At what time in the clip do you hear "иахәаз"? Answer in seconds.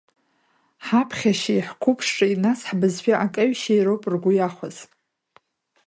4.35-4.77